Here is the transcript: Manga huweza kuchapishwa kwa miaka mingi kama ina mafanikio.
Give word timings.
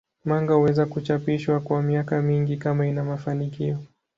Manga 0.25 0.53
huweza 0.53 0.85
kuchapishwa 0.85 1.59
kwa 1.59 1.81
miaka 1.83 2.21
mingi 2.21 2.57
kama 2.57 2.87
ina 2.87 3.03
mafanikio. 3.03 3.77